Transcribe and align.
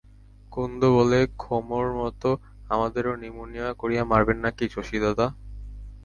কুন্দ 0.51 0.81
বলে, 0.97 1.19
ক্ষেমির 1.41 1.89
মতো 2.01 2.29
আমাদেরও 2.69 3.13
নিমুনিয়া 3.15 3.67
করিয়ে 3.73 4.03
মারবেন 4.03 4.37
নাকি 4.45 4.65
শশীদাদা? 4.69 5.27